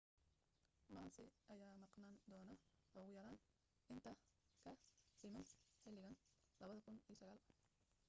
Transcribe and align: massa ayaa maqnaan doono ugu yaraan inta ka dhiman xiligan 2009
massa 0.95 1.25
ayaa 1.55 1.75
maqnaan 1.81 2.15
doono 2.31 2.55
ugu 3.01 3.05
yaraan 3.17 3.39
inta 3.95 4.11
ka 4.65 4.71
dhiman 5.21 5.45
xiligan 5.81 6.15
2009 6.69 7.43